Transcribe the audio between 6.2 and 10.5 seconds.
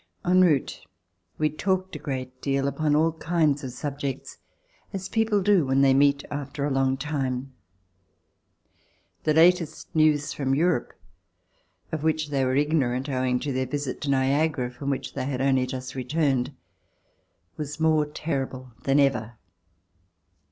after a long time. The latest news